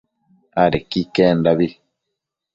adequi 0.63 0.99
iquendabi 1.03 1.67